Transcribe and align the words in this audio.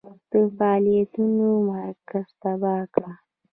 د 0.31 0.33
فعالیتونو 0.57 1.47
مرکز 1.71 2.25
تباه 2.41 2.83
کړ. 2.93 3.05